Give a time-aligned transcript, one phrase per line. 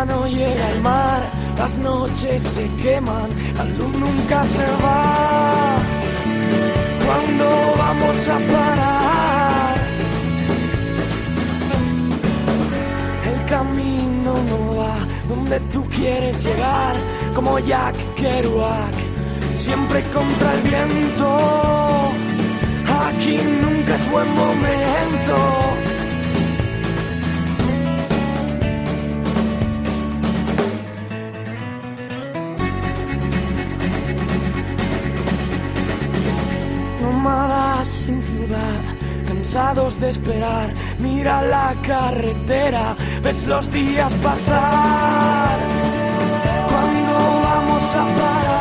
[0.00, 5.76] ya no llega el mar, las noches se queman, la luz nunca se va.
[7.06, 9.74] ¿Cuándo vamos a parar?
[13.30, 14.96] El camino no va
[15.28, 16.94] donde tú quieres llegar,
[17.34, 18.94] como Jack Kerouac,
[19.54, 22.12] siempre contra el viento.
[23.08, 24.79] Aquí nunca es buen momento.
[40.00, 45.58] De esperar, mira la carretera, ves los días pasar.
[46.68, 48.59] ¿Cuándo vamos a parar?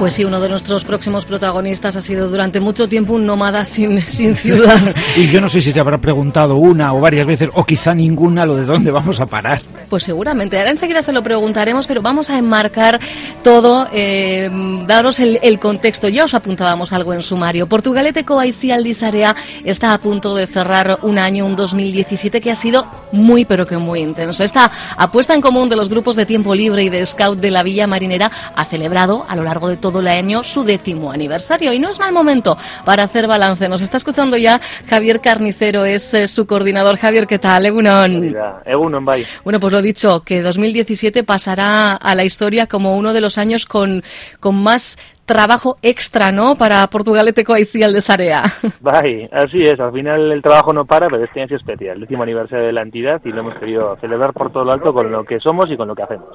[0.00, 4.00] Pues sí, uno de nuestros próximos protagonistas ha sido durante mucho tiempo un nómada sin,
[4.08, 4.80] sin ciudad.
[5.14, 8.46] y yo no sé si se habrá preguntado una o varias veces, o quizá ninguna,
[8.46, 9.60] lo de dónde vamos a parar.
[9.90, 10.56] Pues seguramente.
[10.56, 12.98] Ahora enseguida se lo preguntaremos, pero vamos a enmarcar
[13.44, 14.48] todo, eh,
[14.86, 16.08] daros el, el, contexto.
[16.08, 17.66] Ya os apuntábamos algo en sumario.
[17.66, 22.86] Portugalete Coaici Aldizarea está a punto de cerrar un año, un 2017, que ha sido
[23.12, 24.44] muy, pero que muy intenso.
[24.44, 27.62] Esta apuesta en común de los grupos de tiempo libre y de scout de la
[27.62, 31.72] Villa Marinera ha celebrado a lo largo de todo el año su décimo aniversario.
[31.72, 33.68] Y no es mal momento para hacer balance.
[33.68, 36.96] Nos está escuchando ya Javier Carnicero, es eh, su coordinador.
[36.96, 37.66] Javier, ¿qué tal?
[37.66, 38.34] Egunon.
[38.64, 39.26] Egunon, bye.
[39.42, 43.66] Bueno, pues lo dicho, que 2017 pasará a la historia como uno de los años
[43.66, 44.04] con,
[44.38, 44.96] con más
[45.30, 46.56] trabajo extra, ¿no?
[46.56, 48.42] Para Portugalete Coaicial de Sarea.
[48.80, 49.78] Bye, así es.
[49.78, 51.96] Al final el trabajo no para, pero este año es especial.
[51.96, 54.92] El último aniversario de la entidad y lo hemos querido celebrar por todo lo alto
[54.92, 56.28] con lo que somos y con lo que hacemos.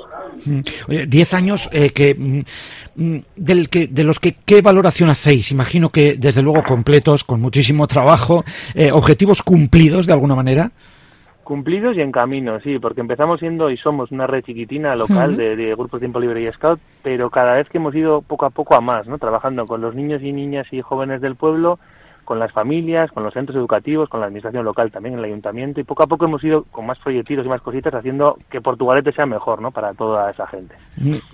[0.88, 5.52] Oye, diez años eh, que, mm, del que, de los que, ¿qué valoración hacéis?
[5.52, 8.46] Imagino que, desde luego, completos, con muchísimo trabajo,
[8.76, 10.72] eh, objetivos cumplidos de alguna manera.
[11.46, 15.34] Cumplidos y en camino, sí, porque empezamos siendo y somos una red chiquitina local uh
[15.34, 15.38] -huh.
[15.38, 18.50] de, de, grupos Tiempo Libre y Scout, pero cada vez que hemos ido poco a
[18.50, 19.20] poco a más, ¿no?
[19.20, 21.78] Trabajando con los niños y niñas y jóvenes del pueblo,
[22.26, 25.80] con las familias, con los centros educativos, con la administración local también, en el ayuntamiento,
[25.80, 29.12] y poco a poco hemos ido con más proyectitos y más cositas haciendo que Portugalete
[29.14, 29.72] sea mejor, ¿no?
[29.72, 30.76] Para toda esa gente.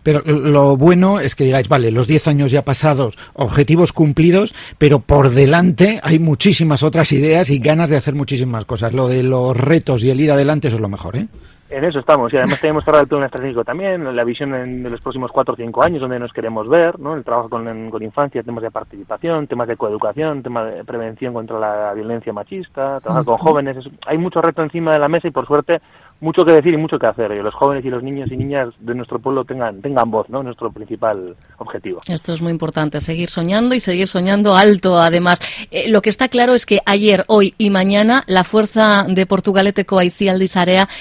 [0.03, 4.99] Pero lo bueno es que digáis, vale, los 10 años ya pasados, objetivos cumplidos, pero
[4.99, 8.93] por delante hay muchísimas otras ideas y ganas de hacer muchísimas cosas.
[8.93, 11.27] Lo de los retos y el ir adelante, eso es lo mejor, ¿eh?
[11.71, 14.89] En eso estamos, y además tenemos cerrado el plan estratégico también, la visión en, de
[14.89, 17.15] los próximos cuatro o cinco años, donde nos queremos ver, ¿no?
[17.15, 21.57] el trabajo con, con infancia, temas de participación, temas de coeducación, temas de prevención contra
[21.57, 25.31] la violencia machista, trabajar con jóvenes, es, hay mucho reto encima de la mesa y
[25.31, 25.79] por suerte
[26.21, 27.29] mucho que decir y mucho que hacer.
[27.29, 30.41] Que los jóvenes y los niños y niñas de nuestro pueblo tengan, tengan voz, ¿no?
[30.41, 32.01] Nuestro principal objetivo.
[32.07, 35.41] Esto es muy importante, seguir soñando y seguir soñando alto, además.
[35.71, 39.85] Eh, lo que está claro es que ayer, hoy y mañana la fuerza de Portugalete
[39.85, 40.47] Coaicial de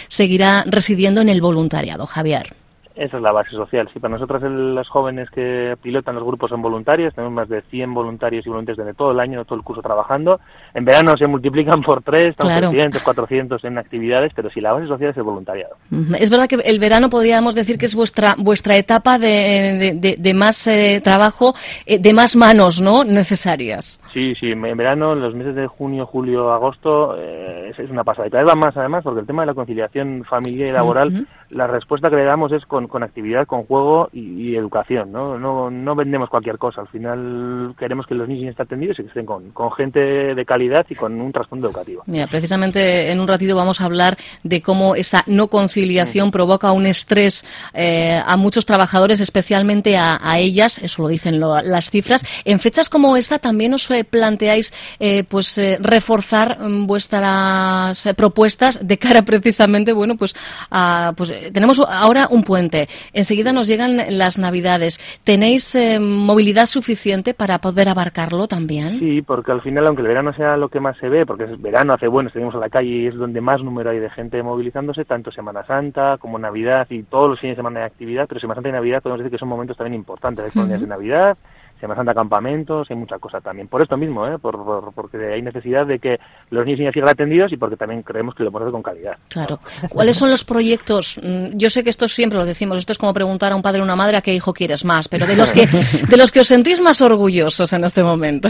[0.08, 2.59] seguirá residiendo en el voluntariado, Javier.
[3.00, 3.88] Esa es la base social.
[3.94, 7.94] Sí, para nosotros los jóvenes que pilotan los grupos son voluntarios, tenemos más de 100
[7.94, 10.38] voluntarios y voluntarios desde todo el año, todo el curso trabajando.
[10.75, 12.69] En verano se multiplican por tres, estamos claro.
[12.69, 15.77] 300, 400 en actividades, pero sí, la base social es el voluntariado.
[16.19, 20.17] Es verdad que el verano podríamos decir que es vuestra vuestra etapa de, de, de,
[20.19, 21.55] de más eh, trabajo,
[21.87, 23.03] eh, de más manos, ¿no?
[23.05, 24.03] Necesarias.
[24.12, 28.26] Sí, sí, en verano, en los meses de junio, julio, agosto, eh, es, una pasada.
[28.26, 31.08] Y cada vez va más, además, porque el tema de la conciliación familiar y laboral,
[31.08, 31.26] uh -huh.
[31.50, 35.38] la respuesta que le damos es con, con actividad, con juego y, y, educación, ¿no?
[35.38, 35.70] ¿no?
[35.70, 36.81] No vendemos cualquier cosa.
[36.81, 40.00] Al final queremos que los niños estén atendidos y que estén con, con gente
[40.34, 42.02] de calidad y con un trasfondo educativo.
[42.06, 46.87] Mira, precisamente en un ratito vamos a hablar de cómo esa no conciliación provoca un
[46.87, 47.44] estrés
[47.75, 52.25] eh, a muchos trabajadores, especialmente a, a, ellas, eso lo dicen lo, las cifras.
[52.44, 58.87] En fechas como esta también os eh, planteáis eh, pues eh, reforzar mm, vuestras propuestas
[58.87, 60.35] de cara precisamente, bueno, pues,
[60.70, 64.99] a, pues tenemos ahora un puente, enseguida nos llegan las Navidades.
[65.25, 68.99] ¿Tenéis movilidad suficiente para poder abarcarlo también?
[68.99, 71.61] Sí, porque al final, aunque el verano sea lo que más se ve, porque es
[71.61, 74.43] verano hace bueno, seguimos a la calle y es donde más número hay de gente
[74.43, 78.41] movilizándose, tanto Semana Santa como Navidad y todos los fines de semana de actividad, pero
[78.41, 80.53] Semana Santa y Navidad podemos decir que son momentos también importantes.
[80.53, 81.37] Colonias de Navidad,
[81.81, 83.67] Semana Santa campamentos, hay mucha cosa también.
[83.67, 84.38] Por esto mismo, ¿eh?
[84.38, 86.19] por, porque hay necesidad de que
[86.50, 88.82] los niños y niñas sigan atendidos y porque también creemos que lo podemos hacer con
[88.82, 89.17] calidad.
[89.29, 89.59] Claro.
[89.88, 91.19] ¿Cuáles son los proyectos?
[91.23, 93.81] Mm, yo sé que esto siempre lo decimos, esto es como preguntar a un padre
[93.81, 96.41] o una madre a qué hijo quieres más, pero de los que, de los que
[96.41, 98.49] os sentís más orgullosos en este momento.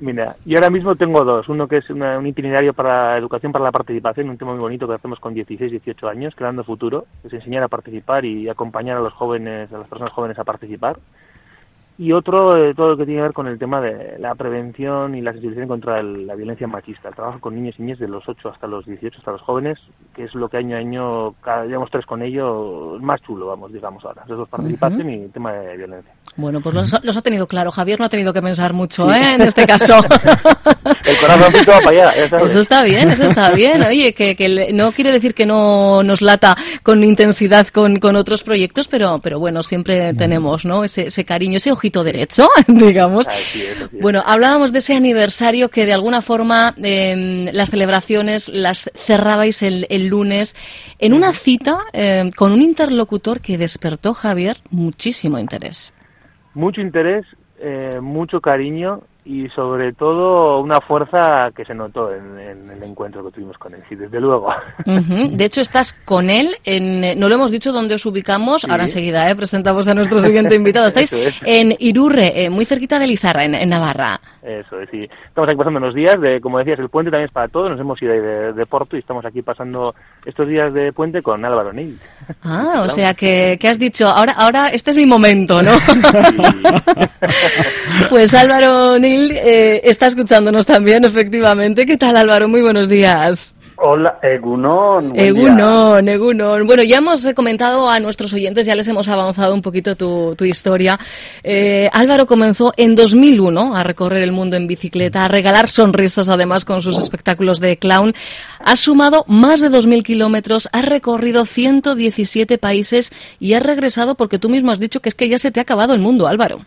[0.00, 1.48] Mira, yo ahora mismo tengo dos.
[1.48, 4.94] Uno que es un itinerario para educación para la participación, un tema muy bonito que
[4.94, 9.12] hacemos con 16, 18 años, creando futuro, es enseñar a participar y acompañar a los
[9.12, 10.98] jóvenes, a las personas jóvenes a participar
[11.98, 15.14] y otro eh, todo lo que tiene que ver con el tema de la prevención
[15.14, 18.26] y la sensibilización contra la violencia machista, el trabajo con niños y niñas de los
[18.26, 19.78] 8 hasta los 18, hasta los jóvenes,
[20.14, 23.72] que es lo que año a año, cada, llevamos tres con ello, más chulo, vamos,
[23.72, 26.12] digamos ahora, esos dos participación y el tema de violencia.
[26.36, 29.34] Bueno, pues los, ha tenido claro, Javier no ha tenido que pensar mucho, ¿eh?
[29.34, 29.96] En este caso.
[31.04, 32.10] el corazón va para allá.
[32.12, 33.82] Eso está bien, eso está bien.
[33.84, 38.42] Oye, que, que, no quiere decir que no nos lata con intensidad con, con otros
[38.42, 40.84] proyectos, pero, pero bueno, siempre tenemos, ¿no?
[40.84, 43.26] Ese, ese cariño, ese ojito derecho, digamos.
[44.00, 50.06] Bueno, hablábamos de ese aniversario que de alguna forma em, las celebraciones las cerrabais el,
[50.06, 50.54] lunes
[51.00, 55.92] en una cita em, con un interlocutor que despertó, Javier, muchísimo interés.
[56.54, 57.24] Mucho interés,
[57.58, 63.30] eh, mucho cariño y sobre todo una fuerza que se notó en, el encuentro que
[63.30, 64.48] tuvimos con él, sí, desde luego.
[64.84, 69.30] De hecho, estás con él, en, no lo hemos dicho dónde os ubicamos, ahora enseguida
[69.30, 69.36] ¿eh?
[69.36, 70.86] presentamos a nuestro siguiente invitado.
[70.88, 71.12] Estáis
[71.44, 74.20] en Irurre, eh, muy cerquita de Lizarra, en, Navarra.
[74.42, 75.08] Eso es, sí.
[75.28, 77.78] Estamos aquí pasando unos días, de, como decías, el puente también es para todos, nos
[77.78, 79.94] hemos ido de, de Porto y estamos aquí pasando
[80.26, 81.98] estos días de puente con Álvaro Nil.
[82.42, 85.72] Ah, o sea que, has dicho, ahora, ahora este es mi momento, ¿no?
[88.10, 91.86] pues Álvaro Nil eh, está escuchándonos también, efectivamente.
[91.86, 92.48] ¿Qué tal, Álvaro?
[92.48, 93.54] Muy buenos días.
[93.84, 95.18] Hola, Egunon.
[95.18, 96.66] Egunon, Egunon.
[96.68, 100.98] Bueno, ya hemos comentado a nuestros oyentes, ya les hemos avanzado un poquito tu, historia.
[101.42, 106.64] Eh, Álvaro comenzó en 2001 a recorrer el mundo en bicicleta, a regalar sonrisas además
[106.64, 108.14] con sus espectáculos de clown.
[108.60, 113.10] Ha sumado más de 2.000 kilómetros, ha recorrido 117 países
[113.40, 115.64] y ha regresado porque tú mismo has dicho que es que ya se te ha
[115.64, 116.60] acabado el mundo, Álvaro.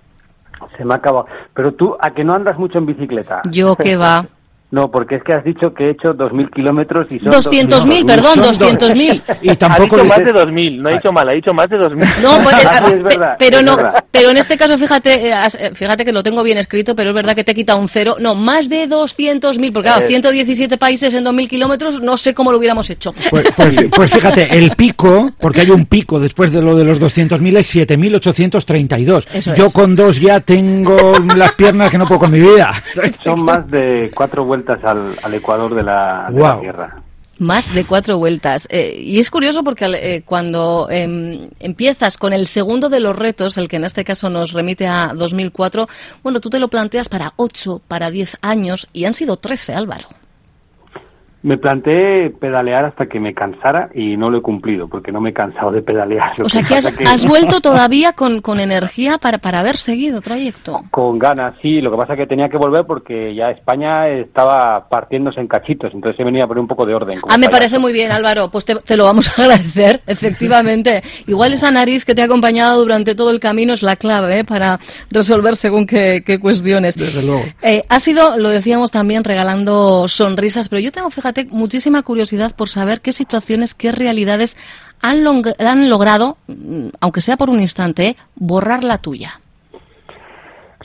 [0.78, 1.26] Se me ha acabado.
[1.54, 3.42] Pero tú, ¿a que no andas mucho en bicicleta?
[3.50, 4.26] Yo que va.
[4.72, 7.32] No, porque es que has dicho que he hecho 2.000 kilómetros y son...
[7.32, 9.38] 200.000, perdón, 200.000.
[9.42, 11.78] y tampoco ha dicho más de 2.000, no ha dicho mal, ha dicho más de
[11.78, 12.22] 2.000.
[12.22, 13.78] No, pues, es verdad, pero no,
[14.12, 17.16] pero en este caso fíjate, eh, eh, fíjate que lo tengo bien escrito, pero es
[17.16, 18.16] verdad que te he quitado un cero.
[18.20, 22.58] No, más de 200.000, porque claro, 117 países en 2.000 kilómetros, no sé cómo lo
[22.58, 23.14] hubiéramos hecho.
[23.30, 27.00] Pues, pues, pues, fíjate, el pico, porque hay un pico después de lo de los
[27.00, 29.56] 200.000, es 7.832.
[29.56, 32.74] Yo con dos ya tengo las piernas que no puedo con mi vida.
[33.24, 36.28] Son más de cuatro vueltas al, al ecuador de la,
[36.62, 36.96] Tierra.
[37.38, 38.68] Más de cuatro vueltas.
[38.72, 43.58] Eh, y es curioso porque eh, cuando em, empiezas con el segundo de los retos,
[43.58, 45.88] el que en este caso nos remite a 2004,
[46.24, 50.08] bueno, tú te lo planteas para ocho, para diez años y han sido trece, Álvaro.
[51.46, 55.30] Me planteé pedalear hasta que me cansara y no lo he cumplido porque no me
[55.30, 56.34] he cansado de pedalear.
[56.42, 60.82] o sea, que has, vuelto todavía con, con energía para, para haber seguido trayecto.
[60.90, 61.82] Con ganas, sí.
[61.82, 65.94] Lo que pasa es que tenía que volver porque ya España estaba partiéndose en cachitos,
[65.94, 67.20] entonces he venido a poner un poco de orden.
[67.30, 68.50] Ah, me parece muy bien, Álvaro.
[68.50, 71.04] Pues te, lo vamos a agradecer, efectivamente.
[71.28, 74.46] Igual esa nariz que te ha acompañado durante todo el camino es la clave ¿eh?
[74.46, 74.80] para
[75.12, 76.96] resolver según qué, cuestiones.
[76.96, 77.44] Desde luego.
[77.62, 82.70] Eh, ha sido, lo decíamos también, regalando sonrisas, pero yo tengo, fíjate, muchísima curiosidad por
[82.70, 84.58] saber qué situaciones, qué realidades
[85.02, 85.24] han,
[85.60, 89.40] han logrado, mm, aunque sea por un instante, borrar la tuya.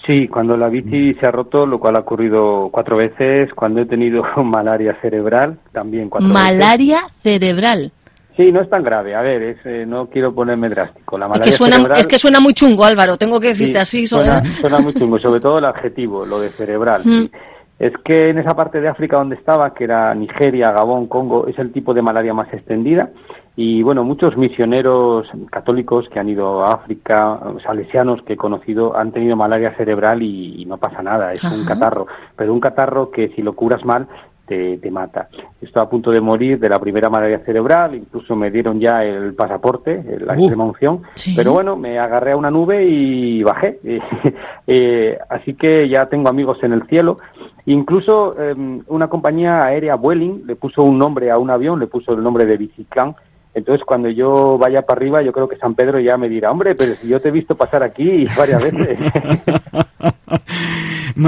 [0.07, 3.87] Sí, cuando la bici se ha roto, lo cual ha ocurrido cuatro veces, cuando he
[3.87, 7.93] tenido malaria cerebral, también cuatro malaria cerebral.
[8.37, 9.15] Sí, no es tan grave.
[9.15, 11.19] A ver, eh, no quiero ponerme drástico.
[11.19, 13.19] La malaria es, que suena, es que suena muy chungo, Álvaro.
[13.19, 14.07] Tengo que decirte así.
[14.07, 17.03] Suena, suena, muy chungo, sobre todo el adjetivo, lo de cerebral.
[17.05, 17.50] Mm
[17.81, 21.59] es que en esa parte de África donde estaba, que era Nigeria, Gabón, Congo, es
[21.59, 23.09] el tipo de malaria más extendida.
[23.57, 29.13] Y bueno, muchos misioneros católicos que han ido a África, salesianos que he conocido, han
[29.13, 32.07] tenido malaria cerebral y, no pasa nada, es un catarro.
[32.37, 34.07] Pero un catarro que si lo curas mal
[34.47, 35.29] te, mata.
[35.63, 39.33] Estoy a punto de morir de la primera malaria cerebral, incluso me dieron ya el
[39.35, 41.03] pasaporte, la extrema unción,
[41.37, 43.79] pero bueno, me agarré a una nube y bajé.
[44.73, 47.19] Eh, así que ya tengo amigos en el cielo
[47.67, 52.13] Incluso em, una compañía aérea, Vueling, le puso un nombre a un avión, le puso
[52.13, 53.15] el nombre de Biciclán.
[53.53, 56.75] Entonces, cuando yo vaya para arriba, yo creo que San Pedro ya me dirá, hombre,
[56.77, 58.99] pero si yo te he visto pasar aquí varias veces.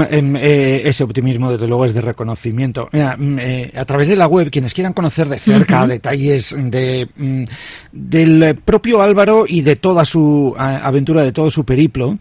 [0.09, 2.89] Em, eh, ese optimismo, desde luego, es de reconocimiento.
[2.91, 7.43] Mm, eh, a través de la web, quienes quieran conocer de cerca detalles de, mm,
[7.91, 12.17] del propio Álvaro y de toda su aventura, de todo su periplo,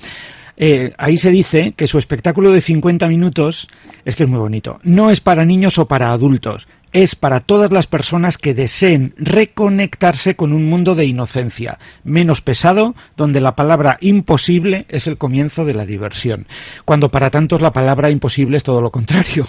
[0.57, 3.69] eh, ahí se dice que su espectáculo de 50 minutos
[4.05, 4.79] es que es muy bonito.
[4.83, 10.37] No es para niños o para adultos, es para todas las personas que deseen reconectarse
[10.37, 15.75] con un mundo de inocencia, menos pesado, donde la palabra imposible es el comienzo de
[15.75, 16.47] la diversión,
[16.85, 19.47] cuando para tantos la palabra imposible es todo lo contrario.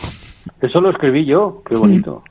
[0.62, 2.24] Eso lo escribí yo, qué bonito.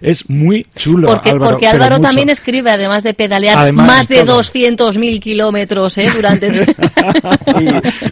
[0.00, 1.08] Es muy chulo.
[1.08, 6.08] Porque Álvaro, porque Álvaro también escribe, además de pedalear más de, 200.000 kilómetros ¿eh?
[6.14, 6.52] durante.
[6.64, 7.66] sí,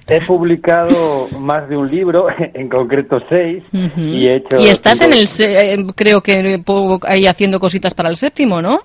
[0.06, 3.62] he publicado más de un libro, en concreto seis,
[3.96, 4.58] y he hecho.
[4.58, 5.26] Y estás en el.
[5.38, 6.62] Eh, creo que
[7.06, 8.80] ahí haciendo cositas para el séptimo, ¿no?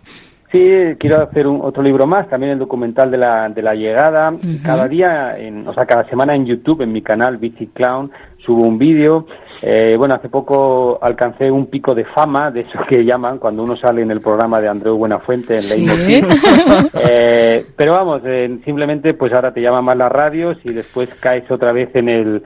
[0.54, 0.60] Sí,
[1.00, 4.32] quiero hacer un, otro libro más, también el documental de la, de la llegada.
[4.64, 8.12] Cada día, en, o sea, cada semana en YouTube, en mi canal Bici Clown,
[8.46, 9.26] subo un vídeo.
[9.66, 13.78] Eh, bueno, hace poco alcancé un pico de fama, de eso que llaman cuando uno
[13.78, 16.22] sale en el programa de Andreu Buenafuente en ¿Sí?
[16.96, 21.50] eh, pero vamos, eh, simplemente pues ahora te llaman más las radios y después caes
[21.50, 22.44] otra vez en el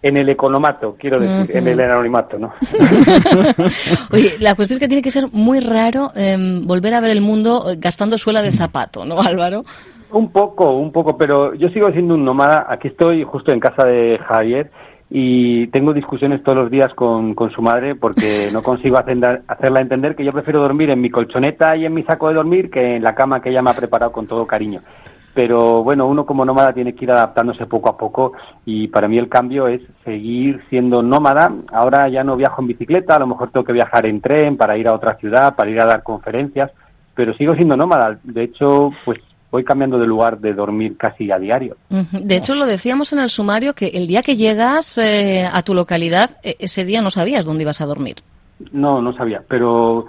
[0.00, 2.54] en el economato, quiero decir, en el anonimato, ¿no?
[4.12, 7.20] Oye, la cuestión es que tiene que ser muy raro em, volver a ver el
[7.20, 9.64] mundo gastando suela de zapato, ¿no, Álvaro?
[10.12, 12.66] Un poco, un poco, pero yo sigo siendo un nómada.
[12.68, 14.70] Aquí estoy justo en casa de Javier
[15.12, 20.14] y tengo discusiones todos los días con, con su madre porque no consigo hacerla entender
[20.14, 23.02] que yo prefiero dormir en mi colchoneta y en mi saco de dormir que en
[23.02, 24.82] la cama que ella me ha preparado con todo cariño.
[25.32, 28.32] Pero bueno, uno como nómada tiene que ir adaptándose poco a poco
[28.64, 31.52] y para mí el cambio es seguir siendo nómada.
[31.72, 34.76] Ahora ya no viajo en bicicleta, a lo mejor tengo que viajar en tren para
[34.76, 36.72] ir a otra ciudad, para ir a dar conferencias,
[37.14, 38.18] pero sigo siendo nómada.
[38.24, 41.76] De hecho, pues voy cambiando de lugar de dormir casi a diario.
[41.88, 45.74] De hecho, lo decíamos en el sumario que el día que llegas eh, a tu
[45.74, 48.16] localidad, e, ese día no sabías dónde ibas a dormir.
[48.72, 50.06] No, no sabía, pero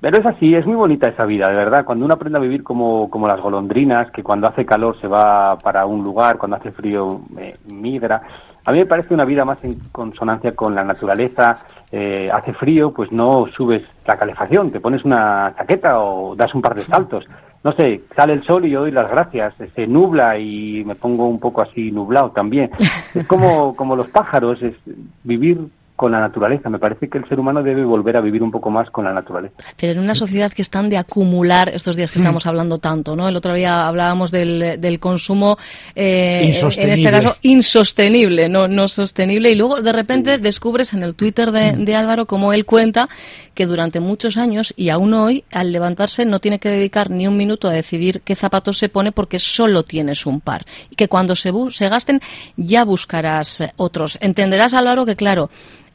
[0.00, 1.84] pero es así, es muy bonita esa vida, de verdad.
[1.84, 5.58] Cuando uno aprende a vivir como, como las golondrinas, que cuando hace calor se va
[5.58, 8.20] para un lugar, cuando hace frío eh, migra.
[8.64, 11.56] A mí me parece una vida más en consonancia con la naturaleza.
[11.90, 16.62] Eh, hace frío, pues no subes la calefacción, te pones una chaqueta o das un
[16.62, 17.24] par de saltos
[17.66, 21.26] no sé, sale el sol y yo doy las gracias, se nubla y me pongo
[21.26, 22.70] un poco así nublado también.
[23.12, 24.76] Es como, como los pájaros, es
[25.24, 25.66] vivir
[25.96, 26.68] con la naturaleza.
[26.68, 29.12] Me parece que el ser humano debe volver a vivir un poco más con la
[29.12, 29.54] naturaleza.
[29.76, 32.48] Pero en una sociedad que están de acumular estos días que estamos mm.
[32.48, 33.26] hablando tanto, ¿no?
[33.26, 35.56] El otro día hablábamos del, del consumo,
[35.94, 39.50] eh, en este caso, insostenible, no, no sostenible.
[39.50, 41.84] Y luego, de repente, descubres en el Twitter de, mm.
[41.84, 43.08] de Álvaro cómo él cuenta
[43.54, 47.38] que durante muchos años y aún hoy, al levantarse, no tiene que dedicar ni un
[47.38, 50.66] minuto a decidir qué zapatos se pone porque solo tienes un par.
[50.90, 52.20] Y que cuando se, se gasten
[52.56, 54.18] ya buscarás otros.
[54.20, 55.48] Entenderás, Álvaro, que claro,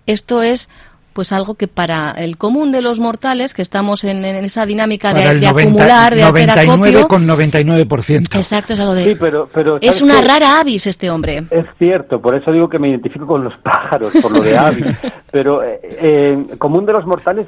[0.06, 0.70] esto es
[1.14, 5.46] pues algo que para el común de los mortales, que estamos en, esa dinámica de,
[5.46, 7.08] acumular, de hacer acopio...
[7.08, 8.36] con 99%.
[8.36, 9.18] Exacto, es algo de...
[9.18, 9.50] pero,
[9.82, 11.44] es una rara avis este hombre.
[11.50, 14.86] Es cierto, por eso digo que me identifico con los pájaros, por lo de avis.
[15.32, 17.48] pero eh, eh, común de los mortales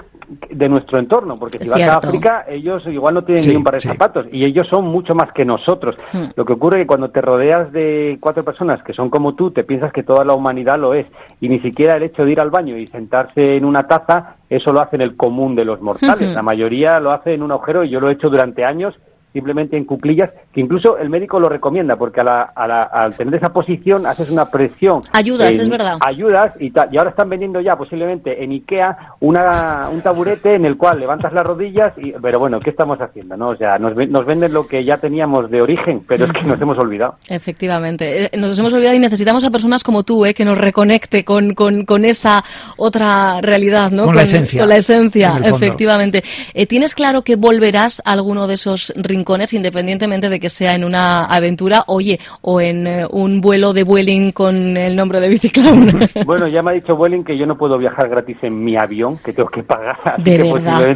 [0.50, 3.76] de nuestro entorno, porque si vas a África, ellos igual no tienen ni un par
[3.76, 5.96] de zapatos, y ellos son mucho más que nosotros.
[6.14, 6.28] Hmm.
[6.36, 9.52] Lo que ocurre es que cuando te rodeas de cuatro personas que son como tú,
[9.52, 11.06] te piensas que toda la humanidad lo es,
[11.42, 14.72] y ni siquiera el hecho de ir al baño y sentarse en una taza, eso
[14.72, 16.34] lo hace en el común de los mortales.
[16.34, 18.96] La mayoría lo hace en un agujero y yo lo he hecho durante años
[19.34, 22.44] simplemente en cuclillas, que incluso el médico lo recomienda, porque a la,
[22.84, 25.02] al tener esa posición haces una presión.
[25.12, 25.98] Ayudas, es verdad.
[26.06, 30.78] Ayudas y, y ahora están vendiendo ya posiblemente en Ikea una, un taburete en el
[30.78, 33.36] cual levantas las rodillas, y, pero bueno, ¿qué estamos haciendo?
[33.36, 36.44] no O sea, nos, nos venden lo que ya teníamos de origen, pero es que
[36.44, 37.16] nos hemos olvidado.
[37.28, 41.26] Efectivamente, eh, nos hemos olvidado y necesitamos a personas como tú, eh, que nos reconecte
[41.26, 42.44] con, con, con esa
[42.78, 44.06] otra realidad, ¿no?
[44.06, 44.60] Con, la esencia.
[44.60, 46.24] Con la esencia, efectivamente.
[46.54, 49.23] Eh, ¿Tienes claro que volverás a alguno de esos rincones
[49.54, 54.32] independientemente de que sea en una aventura, oye, o en eh, un vuelo de Vueling
[54.32, 56.10] con el nombre de Biciclown.
[56.26, 59.18] Bueno, ya me ha dicho Vueling que yo no puedo viajar gratis en mi avión,
[59.18, 59.98] que tengo que pagar.
[60.18, 60.96] de verdad.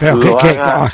[0.00, 0.36] Pero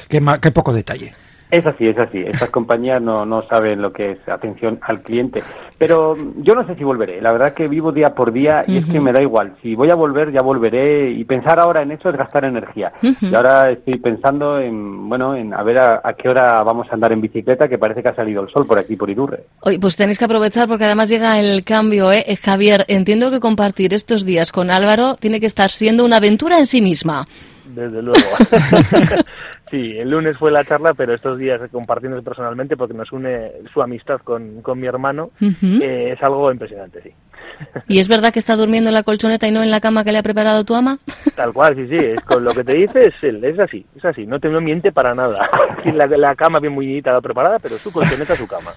[0.08, 1.12] qué, qué, poco detalle.
[1.52, 2.16] Es así, es así.
[2.16, 5.42] Estas compañías no, no saben lo que es atención al cliente.
[5.76, 7.21] Pero yo no sé si volveré.
[7.21, 9.54] La verdad que vivo día por día y es que me da igual.
[9.61, 11.11] Si voy a volver, ya volveré.
[11.11, 12.94] Y pensar ahora en eso es gastar energía.
[13.02, 17.12] Y ahora estoy pensando en, bueno, en a ver a, qué hora vamos a andar
[17.12, 19.44] en bicicleta, que parece que ha salido el sol por aquí, por Irurre.
[19.61, 22.25] Oye, pues tenéis que aprovechar porque además llega el cambio, ¿eh?
[22.42, 26.64] Javier, entiendo que compartir estos días con Álvaro tiene que estar siendo una aventura en
[26.64, 27.26] sí misma.
[27.66, 28.21] Desde luego.
[29.73, 33.81] Sí, el lunes fue la charla, pero estos días compartiendo personalmente porque nos une su
[33.81, 37.11] amistad con, con mi hermano, eh, es algo impresionante, sí.
[37.88, 40.12] ¿Y es verdad que está durmiendo en la colchoneta y no en la cama que
[40.12, 40.99] le ha preparado tu ama?
[41.37, 44.05] Tal cual, sí, sí, es con lo que te dice es él, es así, es
[44.05, 45.49] así, no te miente para nada.
[45.87, 48.73] La, la cama bien muy preparada, pero su colchoneta, su cama.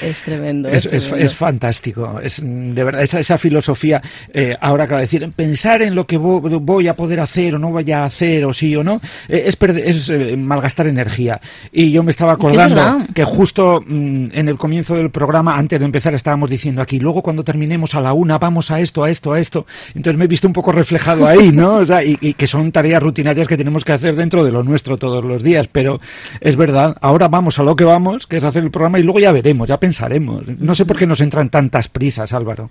[0.00, 0.68] Es tremendo.
[0.68, 5.82] Es, es, fantástico, es de verdad, esa, esa filosofía, eh, ahora acaba de decir, pensar
[5.82, 8.84] en lo que voy a poder hacer o no vaya a hacer, o sí o
[8.84, 11.40] no, eh, es, es eh, malgastar energía.
[11.72, 15.84] Y yo me estaba acordando que justo mm, en el comienzo del programa, antes de
[15.84, 19.32] empezar, estábamos diciendo aquí, luego cuando terminemos a la una, vamos a esto, a esto,
[19.32, 19.66] a esto.
[19.94, 21.76] Entonces me he visto un poco reflejado ahí, ¿no?
[21.76, 24.96] O sea, y, que son tareas rutinarias que tenemos que hacer dentro de lo nuestro
[24.96, 25.68] todos los días.
[25.70, 26.00] Pero
[26.40, 29.20] es verdad, ahora vamos a lo que vamos, que es hacer el programa, y luego
[29.20, 30.42] ya veremos, ya pensaremos.
[30.58, 32.70] No sé por qué nos entran tantas prisas, Álvaro.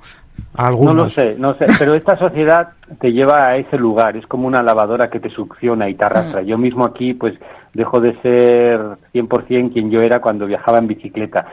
[0.53, 0.95] algunos.
[0.95, 4.47] No lo sé, no sé, pero esta sociedad te lleva a ese lugar, es como
[4.47, 6.41] una lavadora que te succiona y te arrastra.
[6.41, 6.45] Mm.
[6.45, 7.35] Yo mismo aquí, pues,
[7.73, 8.81] dejo de ser
[9.13, 11.45] 100% quien yo era cuando viajaba en bicicleta.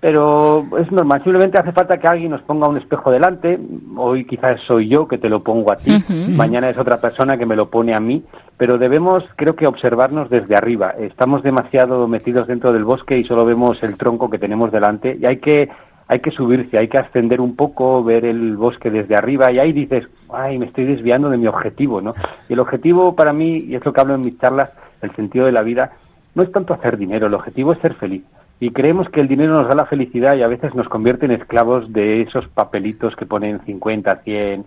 [0.00, 3.58] Pero es normal, simplemente hace falta que alguien nos ponga un espejo delante.
[3.96, 5.92] Hoy quizás soy yo que te lo pongo a ti,
[6.30, 8.24] mañana es otra persona que me lo pone a mí,
[8.56, 10.94] pero debemos, creo que, observarnos desde arriba.
[10.98, 15.26] Estamos demasiado metidos dentro del bosque y solo vemos el tronco que tenemos delante y
[15.26, 15.68] hay que
[16.08, 19.72] hay que subirse, hay que ascender un poco, ver el bosque desde arriba y ahí
[19.72, 22.14] dices, ay, me estoy desviando de mi objetivo, ¿no?
[22.48, 24.70] Y el objetivo para mí, y es lo que hablo en mis charlas,
[25.02, 25.92] el sentido de la vida,
[26.34, 28.24] no es tanto hacer dinero, el objetivo es ser feliz.
[28.60, 31.32] Y creemos que el dinero nos da la felicidad y a veces nos convierte en
[31.32, 34.66] esclavos de esos papelitos que ponen 50, 100.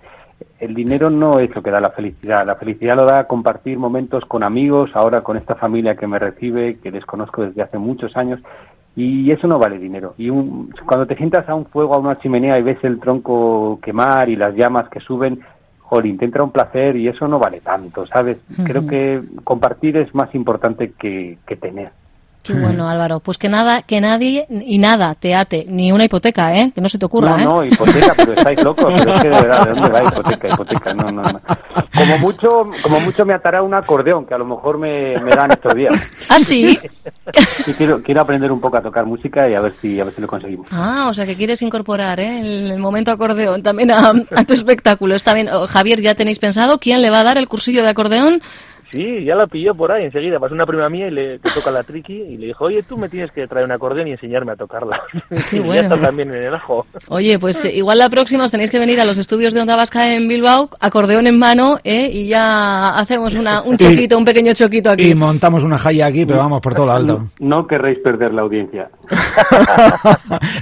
[0.60, 2.44] El dinero no es lo que da la felicidad.
[2.44, 6.80] La felicidad lo da compartir momentos con amigos, ahora con esta familia que me recibe,
[6.80, 8.40] que desconozco desde hace muchos años,
[8.96, 10.16] y eso no vale dinero.
[10.18, 10.30] Y
[10.86, 14.36] cuando te sientas a un fuego, a una chimenea y ves el tronco quemar y
[14.36, 15.40] las llamas que suben,
[15.80, 18.44] jolín, te entra un placer y eso no vale tanto, ¿sabes?
[18.66, 21.92] Creo que compartir es más importante que, que tener.
[22.44, 23.22] Qué bueno, Álvaro.
[23.22, 26.74] Pues que nada, que nadie y nada te ate, ni una hipoteca, ¿eh?
[26.76, 27.46] Que no se te ocurra, no, ¿eh?
[27.46, 28.94] No, hipoteca, pero estáis locos.
[28.98, 30.48] Pero es que de verdad, ¿de dónde va hipoteca?
[30.50, 31.42] Hipoteca, no, no, no.
[31.96, 32.50] Como mucho,
[32.82, 35.94] como mucho me atará un acordeón, que a lo mejor me, me dan estos días.
[36.28, 36.78] ¿Ah, sí?
[37.66, 40.14] sí quiero, quiero aprender un poco a tocar música y a ver si, a ver
[40.14, 40.68] si lo conseguimos.
[40.72, 42.42] Ah, o sea que quieres incorporar, ¿eh?
[42.42, 45.16] El, momento acordeón también a, a tu espectáculo.
[45.16, 45.48] Está bien.
[45.48, 48.42] Oh, Javier, ¿ya tenéis pensado quién le va a dar el cursillo de acordeón?
[48.94, 50.40] Sí, ya la pilló por ahí enseguida.
[50.40, 53.10] Pasó una prima mía y le toca la triqui y le dijo, oye, tú me
[53.10, 55.02] tienes que traer un acordeón y enseñarme a tocarla.
[55.50, 55.74] Qué bueno.
[55.74, 56.86] ya está también en el ajo.
[57.08, 59.76] Oye, pues eh, igual la próxima os tenéis que venir a los estudios de Onda
[59.76, 62.08] Vasca en Bilbao, acordeón en mano, ¿eh?
[62.14, 65.10] y ya hacemos una, un choquito, un pequeño choquito aquí.
[65.10, 67.28] Y montamos una jaya aquí, pero vamos por todo lo alto.
[67.40, 68.90] No, querréis perder la audiencia.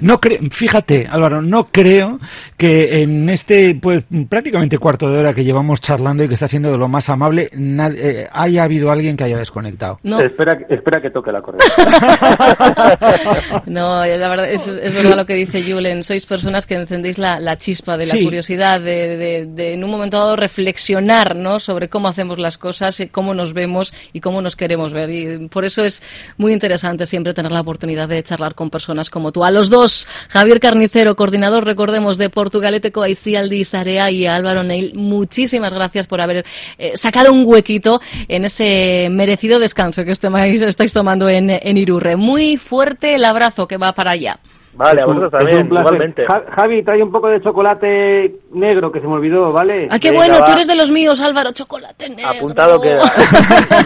[0.02, 0.20] no
[0.52, 2.20] Fíjate, Álvaro, no creo
[2.58, 6.72] que en este, pues prácticamente cuarto de hora que llevamos charlando y que está siendo
[6.72, 8.21] de lo más amable, nadie...
[8.22, 10.00] Eh, haya habido alguien que haya desconectado.
[10.04, 10.20] No.
[10.20, 11.62] Espera, espera que toque la correa.
[13.66, 16.04] no, la verdad es, es, verdad lo que dice Julen.
[16.04, 19.90] Sois personas que encendéis la, la chispa de la curiosidad, de, de, de, en un
[19.90, 21.60] momento dado reflexionar ¿no?
[21.60, 25.10] sobre cómo hacemos las cosas, cómo nos vemos y cómo nos queremos ver.
[25.10, 26.04] Y por eso es
[26.38, 29.44] muy interesante siempre tener la oportunidad de charlar con personas como tú.
[29.44, 35.74] A los dos, Javier Carnicero, coordinador, recordemos, de Portugalete Coaicialdi Sarea y Álvaro Neil, muchísimas
[35.74, 36.46] gracias por haber
[36.78, 42.16] eh, sacado un huequito en ese merecido descanso que estáis tomando en, en Irurre.
[42.16, 44.40] Muy fuerte el abrazo que va para allá.
[44.74, 46.24] Vale, a vosotros también, igualmente.
[46.56, 49.88] Javi, trae un poco de chocolate negro que se me olvidó, ¿vale?
[49.92, 52.32] Ah, qué bueno, tú eres de los míos, Álvaro, chocolate negro.
[52.32, 53.04] Apuntado queda.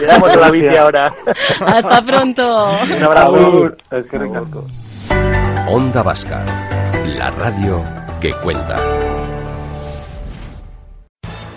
[0.00, 1.12] Le damos la bici ahora.
[1.66, 2.70] Hasta pronto.
[2.96, 3.66] Un abrazo.
[3.90, 4.64] Es que recalco.
[5.68, 6.44] Onda Vasca,
[7.04, 7.82] la radio
[8.20, 8.78] que cuenta.